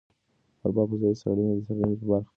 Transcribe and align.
د 0.59 0.61
اروپا 0.61 0.83
فضايي 0.89 1.15
څېړندلې 1.21 1.55
د 1.57 1.61
څېړنې 1.65 1.95
برخه 1.99 2.09
ده. 2.25 2.29